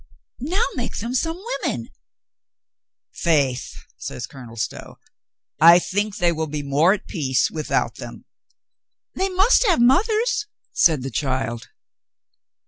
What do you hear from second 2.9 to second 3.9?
"Faith,"